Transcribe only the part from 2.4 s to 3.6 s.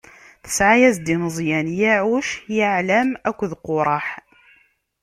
Yaɛlam akked